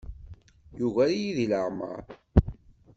[0.79, 2.01] Yugar-iyi deg leɛmeṛ.